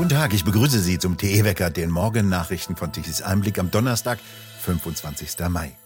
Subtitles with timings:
[0.00, 4.18] Guten Tag, ich begrüße Sie zum TE-Wecker, den Morgennachrichten von Tichys Einblick am Donnerstag,
[4.60, 5.46] 25.
[5.50, 5.76] Mai.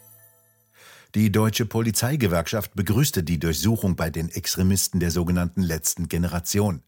[1.16, 6.84] Die deutsche Polizeigewerkschaft begrüßte die Durchsuchung bei den Extremisten der sogenannten letzten Generation.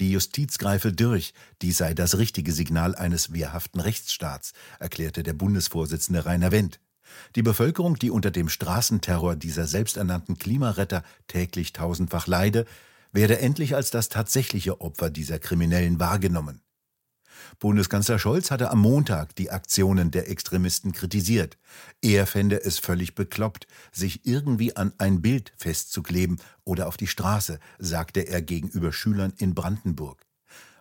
[0.00, 1.32] Die Justiz greife durch,
[1.62, 6.80] dies sei das richtige Signal eines wehrhaften Rechtsstaats, erklärte der Bundesvorsitzende Rainer Wendt.
[7.36, 12.66] Die Bevölkerung, die unter dem Straßenterror dieser selbsternannten Klimaretter täglich tausendfach leide,
[13.12, 16.63] werde endlich als das tatsächliche Opfer dieser Kriminellen wahrgenommen.
[17.58, 21.58] Bundeskanzler Scholz hatte am Montag die Aktionen der Extremisten kritisiert.
[22.00, 27.58] Er fände es völlig bekloppt, sich irgendwie an ein Bild festzukleben oder auf die Straße,
[27.78, 30.26] sagte er gegenüber Schülern in Brandenburg.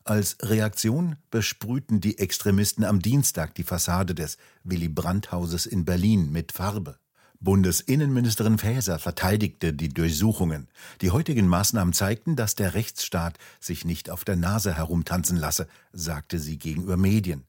[0.05, 6.51] Als Reaktion besprühten die Extremisten am Dienstag die Fassade des Willy Brandt-Hauses in Berlin mit
[6.51, 6.97] Farbe.
[7.43, 10.69] Bundesinnenministerin Faeser verteidigte die Durchsuchungen.
[11.01, 16.39] Die heutigen Maßnahmen zeigten, dass der Rechtsstaat sich nicht auf der Nase herumtanzen lasse, sagte
[16.39, 17.43] sie gegenüber Medien.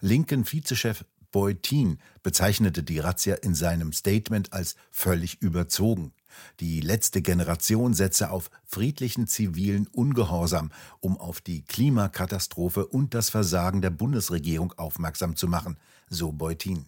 [0.00, 6.14] Linken Vizechef Beutin bezeichnete die Razzia in seinem Statement als völlig überzogen.
[6.60, 10.70] Die letzte Generation setze auf friedlichen zivilen Ungehorsam,
[11.00, 15.76] um auf die Klimakatastrophe und das Versagen der Bundesregierung aufmerksam zu machen,
[16.08, 16.86] so Beutin.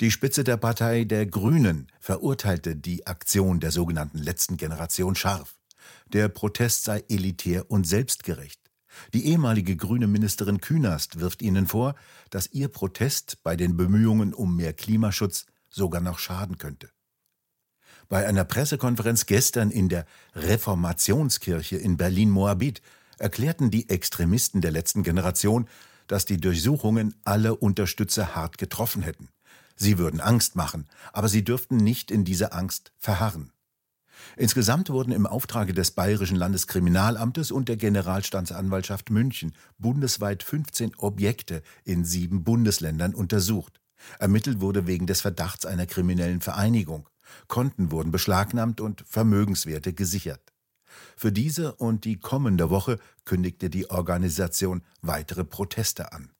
[0.00, 5.58] Die Spitze der Partei der Grünen verurteilte die Aktion der sogenannten letzten Generation scharf.
[6.06, 8.62] Der Protest sei elitär und selbstgerecht.
[9.12, 11.96] Die ehemalige grüne Ministerin Künast wirft ihnen vor,
[12.30, 16.88] dass ihr Protest bei den Bemühungen um mehr Klimaschutz sogar noch schaden könnte.
[18.08, 22.80] Bei einer Pressekonferenz gestern in der Reformationskirche in Berlin-Moabit
[23.18, 25.68] erklärten die Extremisten der letzten Generation,
[26.06, 29.28] dass die Durchsuchungen alle Unterstützer hart getroffen hätten.
[29.82, 33.50] Sie würden Angst machen, aber sie dürften nicht in dieser Angst verharren.
[34.36, 42.04] Insgesamt wurden im Auftrage des Bayerischen Landeskriminalamtes und der Generalstaatsanwaltschaft München bundesweit 15 Objekte in
[42.04, 43.80] sieben Bundesländern untersucht.
[44.18, 47.08] Ermittelt wurde wegen des Verdachts einer kriminellen Vereinigung.
[47.48, 50.52] Konten wurden beschlagnahmt und Vermögenswerte gesichert.
[51.16, 56.32] Für diese und die kommende Woche kündigte die Organisation weitere Proteste an.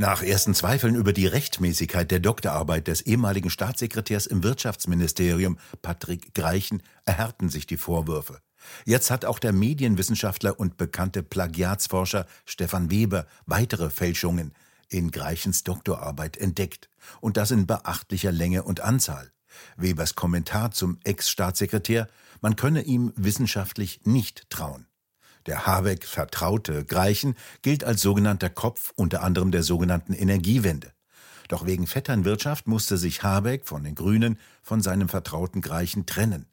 [0.00, 6.84] Nach ersten Zweifeln über die Rechtmäßigkeit der Doktorarbeit des ehemaligen Staatssekretärs im Wirtschaftsministerium Patrick Greichen
[7.04, 8.38] erhärten sich die Vorwürfe.
[8.84, 14.52] Jetzt hat auch der Medienwissenschaftler und bekannte Plagiatsforscher Stefan Weber weitere Fälschungen
[14.88, 16.88] in Greichens Doktorarbeit entdeckt.
[17.20, 19.32] Und das in beachtlicher Länge und Anzahl.
[19.76, 22.06] Webers Kommentar zum Ex-Staatssekretär,
[22.40, 24.86] man könne ihm wissenschaftlich nicht trauen.
[25.46, 30.92] Der Habeck vertraute Greichen gilt als sogenannter Kopf unter anderem der sogenannten Energiewende.
[31.48, 36.46] Doch wegen Vetternwirtschaft musste sich Habeck von den Grünen von seinem vertrauten Greichen trennen.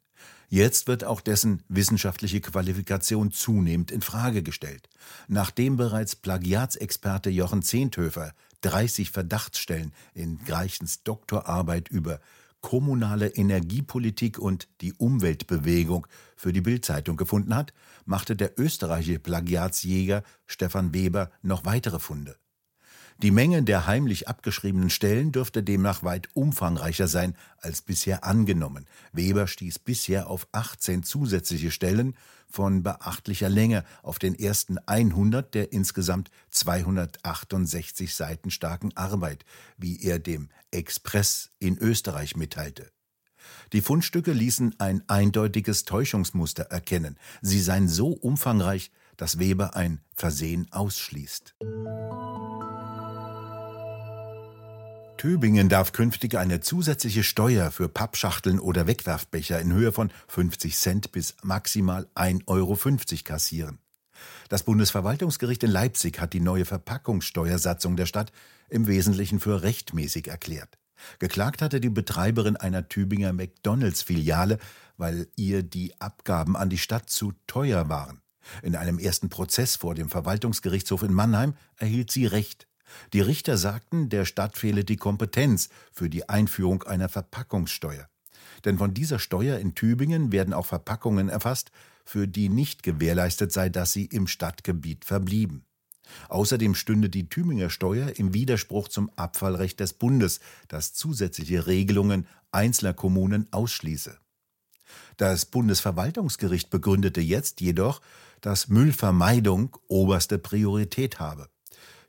[0.48, 4.88] Jetzt wird auch dessen wissenschaftliche Qualifikation zunehmend in Frage gestellt.
[5.28, 8.32] Nachdem bereits Plagiatsexperte Jochen Zehnthöfer
[8.62, 12.20] 30 Verdachtsstellen in Greichens Doktorarbeit über
[12.66, 17.72] kommunale Energiepolitik und die Umweltbewegung für die Bildzeitung gefunden hat,
[18.06, 22.34] machte der österreichische Plagiatsjäger Stefan Weber noch weitere Funde.
[23.22, 28.86] Die Menge der heimlich abgeschriebenen Stellen dürfte demnach weit umfangreicher sein als bisher angenommen.
[29.12, 32.14] Weber stieß bisher auf 18 zusätzliche Stellen
[32.46, 39.46] von beachtlicher Länge auf den ersten 100 der insgesamt 268 Seiten starken Arbeit,
[39.78, 42.90] wie er dem Express in Österreich mitteilte.
[43.72, 47.16] Die Fundstücke ließen ein eindeutiges Täuschungsmuster erkennen.
[47.40, 51.54] Sie seien so umfangreich, dass Weber ein Versehen ausschließt.
[55.26, 61.10] Tübingen darf künftig eine zusätzliche Steuer für Pappschachteln oder Wegwerfbecher in Höhe von 50 Cent
[61.10, 62.78] bis maximal 1,50 Euro
[63.24, 63.80] kassieren.
[64.48, 68.30] Das Bundesverwaltungsgericht in Leipzig hat die neue Verpackungssteuersatzung der Stadt
[68.68, 70.78] im Wesentlichen für rechtmäßig erklärt.
[71.18, 74.58] Geklagt hatte die Betreiberin einer Tübinger McDonalds-Filiale,
[74.96, 78.20] weil ihr die Abgaben an die Stadt zu teuer waren.
[78.62, 82.68] In einem ersten Prozess vor dem Verwaltungsgerichtshof in Mannheim erhielt sie Recht.
[83.12, 88.08] Die Richter sagten, der Stadt fehle die Kompetenz für die Einführung einer Verpackungssteuer.
[88.64, 91.70] Denn von dieser Steuer in Tübingen werden auch Verpackungen erfasst,
[92.04, 95.64] für die nicht gewährleistet sei, dass sie im Stadtgebiet verblieben.
[96.28, 102.94] Außerdem stünde die Tübinger Steuer im Widerspruch zum Abfallrecht des Bundes, das zusätzliche Regelungen einzelner
[102.94, 104.16] Kommunen ausschließe.
[105.16, 108.00] Das Bundesverwaltungsgericht begründete jetzt jedoch,
[108.40, 111.48] dass Müllvermeidung oberste Priorität habe.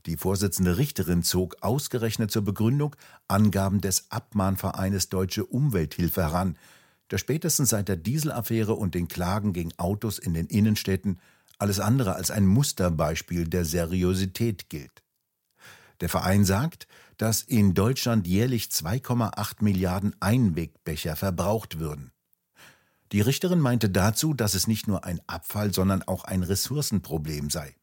[0.08, 2.96] Die Vorsitzende Richterin zog ausgerechnet zur Begründung
[3.28, 6.58] Angaben des Abmahnvereines Deutsche Umwelthilfe heran,
[7.12, 11.20] der spätestens seit der Dieselaffäre und den Klagen gegen Autos in den Innenstädten
[11.60, 15.04] alles andere als ein Musterbeispiel der Seriosität gilt.
[16.00, 16.88] Der Verein sagt,
[17.18, 22.12] dass in Deutschland jährlich 2,8 Milliarden Einwegbecher verbraucht würden.
[23.12, 27.76] Die Richterin meinte dazu, dass es nicht nur ein Abfall, sondern auch ein Ressourcenproblem sei.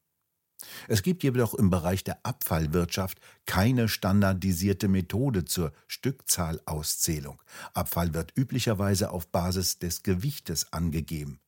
[0.89, 7.43] Es gibt jedoch im Bereich der Abfallwirtschaft keine standardisierte Methode zur Stückzahlauszählung.
[7.73, 11.41] Abfall wird üblicherweise auf Basis des Gewichtes angegeben.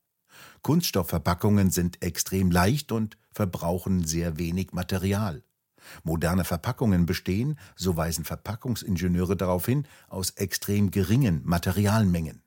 [0.63, 5.43] Kunststoffverpackungen sind extrem leicht und verbrauchen sehr wenig Material.
[6.03, 12.43] Moderne Verpackungen bestehen, so weisen Verpackungsingenieure darauf hin, aus extrem geringen Materialmengen.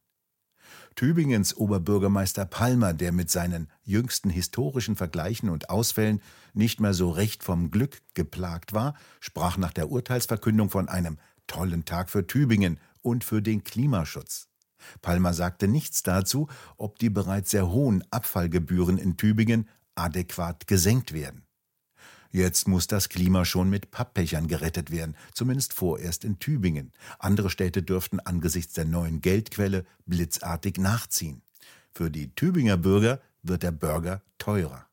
[0.95, 6.21] Tübingens Oberbürgermeister Palmer, der mit seinen jüngsten historischen Vergleichen und Ausfällen
[6.53, 11.85] nicht mehr so recht vom Glück geplagt war, sprach nach der Urteilsverkündung von einem tollen
[11.85, 14.47] Tag für Tübingen und für den Klimaschutz.
[15.01, 16.47] Palmer sagte nichts dazu,
[16.77, 21.48] ob die bereits sehr hohen Abfallgebühren in Tübingen adäquat gesenkt werden.
[22.31, 26.91] Jetzt muss das Klima schon mit Papppechern gerettet werden, zumindest vorerst in Tübingen.
[27.17, 31.41] Andere Städte dürften angesichts der neuen Geldquelle blitzartig nachziehen.
[31.91, 34.85] Für die Tübinger Bürger wird der Burger teurer.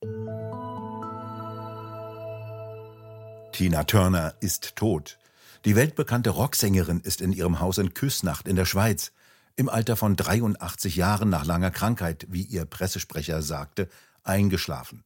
[3.53, 5.19] Tina Turner ist tot.
[5.67, 9.13] Die weltbekannte Rocksängerin ist in ihrem Haus in Küsnacht in der Schweiz.
[9.57, 13.89] Im Alter von 83 Jahren nach langer Krankheit, wie ihr Pressesprecher sagte,
[14.23, 15.05] eingeschlafen.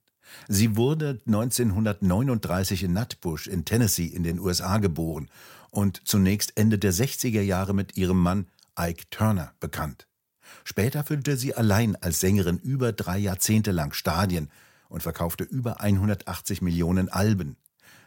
[0.48, 5.28] Sie wurde 1939 in Nutbush in Tennessee in den USA geboren
[5.70, 8.46] und zunächst Ende der 60er Jahre mit ihrem Mann
[8.78, 10.06] Ike Turner bekannt.
[10.64, 14.50] Später füllte sie allein als Sängerin über drei Jahrzehnte lang Stadien
[14.88, 17.56] und verkaufte über 180 Millionen Alben.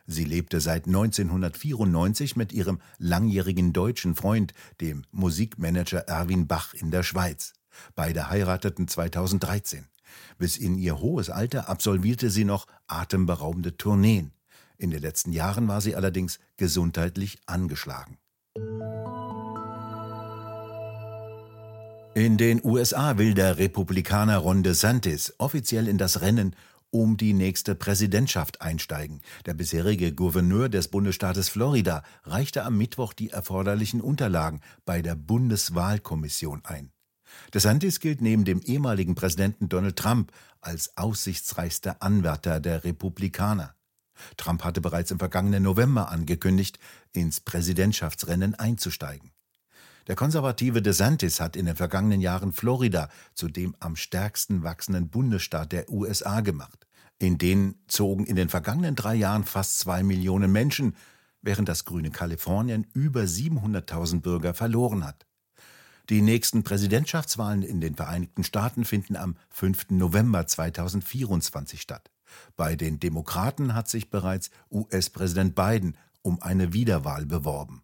[0.05, 7.03] Sie lebte seit 1994 mit ihrem langjährigen deutschen Freund, dem Musikmanager Erwin Bach in der
[7.03, 7.53] Schweiz.
[7.95, 9.87] Beide heirateten 2013.
[10.37, 14.31] Bis in ihr hohes Alter absolvierte sie noch atemberaubende Tourneen.
[14.77, 18.17] In den letzten Jahren war sie allerdings gesundheitlich angeschlagen.
[22.15, 26.55] In den USA will der Republikaner Ron DeSantis offiziell in das Rennen
[26.91, 29.21] um die nächste Präsidentschaft einsteigen.
[29.47, 36.61] Der bisherige Gouverneur des Bundesstaates Florida reichte am Mittwoch die erforderlichen Unterlagen bei der Bundeswahlkommission
[36.65, 36.92] ein.
[37.53, 40.31] DeSantis gilt neben dem ehemaligen Präsidenten Donald Trump
[40.61, 43.75] als aussichtsreichster Anwärter der Republikaner.
[44.37, 46.79] Trump hatte bereits im vergangenen November angekündigt,
[47.11, 49.31] ins Präsidentschaftsrennen einzusteigen.
[50.07, 55.71] Der konservative DeSantis hat in den vergangenen Jahren Florida zu dem am stärksten wachsenden Bundesstaat
[55.71, 56.87] der USA gemacht.
[57.19, 60.95] In den zogen in den vergangenen drei Jahren fast zwei Millionen Menschen,
[61.41, 65.25] während das grüne Kalifornien über 700.000 Bürger verloren hat.
[66.09, 69.91] Die nächsten Präsidentschaftswahlen in den Vereinigten Staaten finden am 5.
[69.91, 72.11] November 2024 statt.
[72.57, 77.83] Bei den Demokraten hat sich bereits US-Präsident Biden um eine Wiederwahl beworben.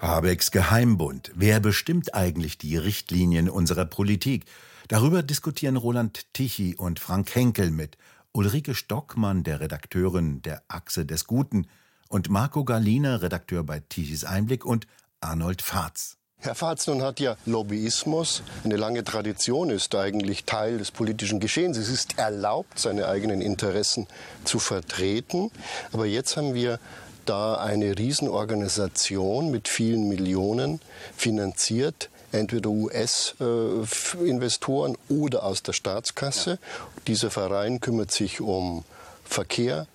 [0.00, 1.30] Habecks Geheimbund.
[1.36, 4.46] Wer bestimmt eigentlich die Richtlinien unserer Politik?
[4.88, 7.96] Darüber diskutieren Roland Tichy und Frank Henkel mit
[8.32, 11.68] Ulrike Stockmann, der Redakteurin der Achse des Guten,
[12.08, 14.86] und Marco Galina, Redakteur bei Tichys Einblick und
[15.20, 16.18] Arnold Fahrz.
[16.40, 21.76] Herr Fahrz, nun hat ja Lobbyismus eine lange Tradition, ist eigentlich Teil des politischen Geschehens.
[21.76, 24.06] Es ist erlaubt, seine eigenen Interessen
[24.44, 25.50] zu vertreten.
[25.92, 26.78] Aber jetzt haben wir
[27.24, 30.80] da eine Riesenorganisation mit vielen Millionen
[31.16, 36.60] finanziert, entweder US-Investoren oder aus der Staatskasse.
[37.08, 38.84] Dieser Verein kümmert sich um
[39.24, 39.88] Verkehr,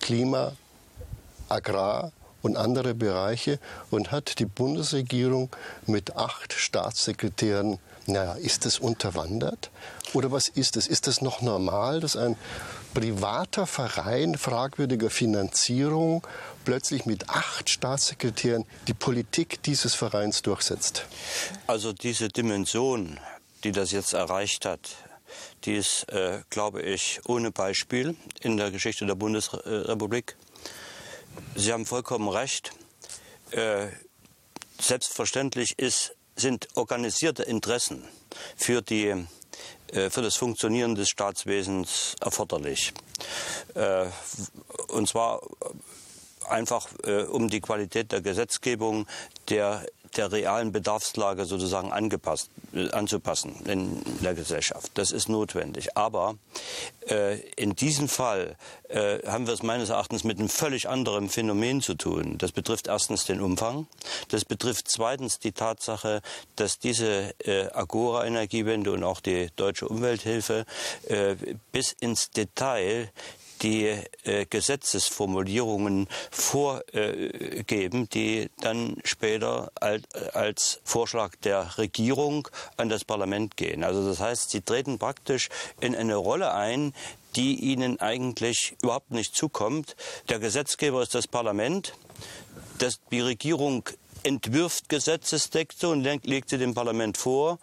[0.00, 0.56] Klima,
[1.48, 3.58] Agrar und andere Bereiche
[3.90, 5.50] und hat die Bundesregierung
[5.86, 9.70] mit acht Staatssekretären, naja, ist das unterwandert?
[10.12, 10.86] Oder was ist es?
[10.86, 12.36] Ist es noch normal, dass ein
[12.92, 16.24] privater Verein fragwürdiger Finanzierung
[16.64, 21.06] plötzlich mit acht Staatssekretären die Politik dieses Vereins durchsetzt?
[21.66, 23.18] Also diese Dimension,
[23.64, 24.96] die das jetzt erreicht hat,
[25.64, 30.36] die ist, äh, glaube ich, ohne Beispiel in der Geschichte der Bundesrepublik.
[31.56, 32.72] Sie haben vollkommen recht.
[33.50, 33.88] Äh,
[34.80, 38.04] selbstverständlich ist, sind organisierte Interessen
[38.56, 39.26] für, die,
[39.88, 42.92] äh, für das Funktionieren des Staatswesens erforderlich.
[43.74, 44.06] Äh,
[44.88, 45.40] und zwar
[46.48, 49.06] einfach äh, um die Qualität der Gesetzgebung,
[49.48, 49.86] der
[50.16, 54.90] der realen Bedarfslage sozusagen angepasst, äh, anzupassen in der Gesellschaft.
[54.94, 55.96] Das ist notwendig.
[55.96, 56.36] Aber
[57.08, 58.56] äh, in diesem Fall
[58.88, 62.38] äh, haben wir es meines Erachtens mit einem völlig anderen Phänomen zu tun.
[62.38, 63.86] Das betrifft erstens den Umfang.
[64.28, 66.22] Das betrifft zweitens die Tatsache,
[66.56, 70.64] dass diese äh, Agora-Energiewende und auch die deutsche Umwelthilfe
[71.08, 71.36] äh,
[71.72, 73.10] bis ins Detail
[73.64, 73.86] die
[74.24, 80.02] äh, Gesetzesformulierungen vorgeben, die dann später als,
[80.34, 83.82] als Vorschlag der Regierung an das Parlament gehen.
[83.82, 85.48] Also das heißt, sie treten praktisch
[85.80, 86.92] in eine Rolle ein,
[87.36, 89.96] die ihnen eigentlich überhaupt nicht zukommt.
[90.28, 91.94] Der Gesetzgeber ist das Parlament.
[92.78, 93.88] Das, die Regierung
[94.22, 97.58] entwirft Gesetzestexte und legt sie dem Parlament vor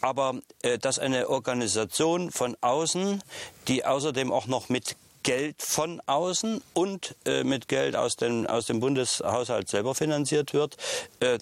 [0.00, 3.20] aber äh, dass eine Organisation von außen,
[3.66, 4.96] die außerdem auch noch mit
[5.28, 10.78] Geld von außen und äh, mit Geld aus dem, aus dem Bundeshaushalt selber finanziert wird,
[11.20, 11.38] äh,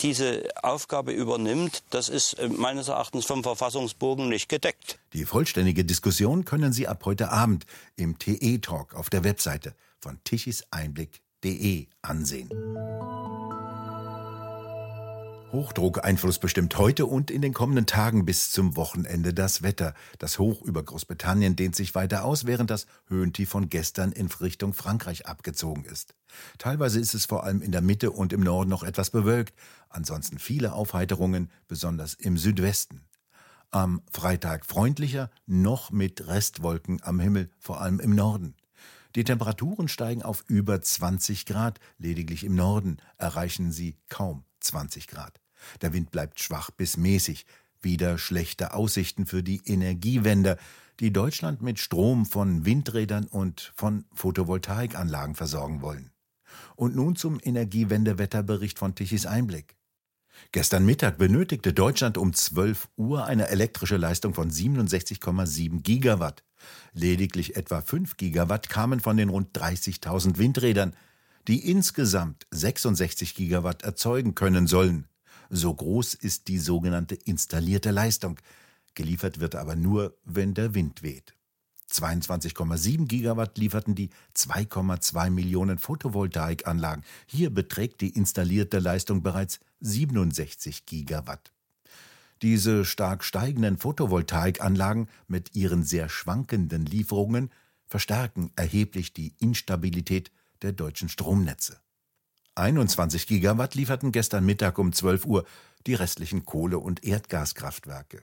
[0.00, 4.98] diese Aufgabe übernimmt, das ist äh, meines Erachtens vom Verfassungsbogen nicht gedeckt.
[5.12, 11.86] Die vollständige Diskussion können Sie ab heute Abend im TE-Talk auf der Webseite von tichiseinblick.de
[12.02, 12.48] ansehen.
[15.52, 19.94] Hochdruckeinfluss bestimmt heute und in den kommenden Tagen bis zum Wochenende das Wetter.
[20.18, 24.74] Das Hoch über Großbritannien dehnt sich weiter aus, während das Höhentief von gestern in Richtung
[24.74, 26.14] Frankreich abgezogen ist.
[26.58, 29.54] Teilweise ist es vor allem in der Mitte und im Norden noch etwas bewölkt,
[29.88, 33.02] ansonsten viele Aufheiterungen, besonders im Südwesten.
[33.72, 38.54] Am Freitag freundlicher, noch mit Restwolken am Himmel, vor allem im Norden.
[39.16, 45.40] Die Temperaturen steigen auf über 20 Grad, lediglich im Norden erreichen sie kaum 20 Grad.
[45.82, 47.46] Der Wind bleibt schwach bis mäßig.
[47.82, 50.58] Wieder schlechte Aussichten für die Energiewende,
[51.00, 56.10] die Deutschland mit Strom von Windrädern und von Photovoltaikanlagen versorgen wollen.
[56.76, 59.76] Und nun zum Energiewendewetterbericht von Tichys Einblick.
[60.52, 66.44] Gestern Mittag benötigte Deutschland um 12 Uhr eine elektrische Leistung von 67,7 Gigawatt.
[66.92, 70.94] Lediglich etwa 5 Gigawatt kamen von den rund 30.000 Windrädern,
[71.48, 75.06] die insgesamt 66 Gigawatt erzeugen können sollen.
[75.48, 78.38] So groß ist die sogenannte installierte Leistung.
[78.94, 81.34] Geliefert wird aber nur, wenn der Wind weht.
[81.90, 87.04] 22,7 Gigawatt lieferten die 2,2 Millionen Photovoltaikanlagen.
[87.26, 91.52] Hier beträgt die installierte Leistung bereits 67 Gigawatt.
[92.42, 97.50] Diese stark steigenden Photovoltaikanlagen mit ihren sehr schwankenden Lieferungen
[97.86, 100.30] verstärken erheblich die Instabilität
[100.62, 101.80] der deutschen Stromnetze.
[102.54, 105.46] 21 Gigawatt lieferten gestern Mittag um 12 Uhr
[105.86, 108.22] die restlichen Kohle- und Erdgaskraftwerke.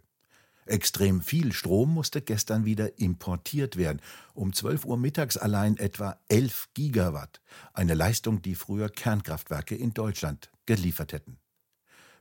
[0.68, 4.02] Extrem viel Strom musste gestern wieder importiert werden.
[4.34, 7.42] Um 12 Uhr mittags allein etwa 11 Gigawatt.
[7.74, 11.40] Eine Leistung, die früher Kernkraftwerke in Deutschland geliefert hätten.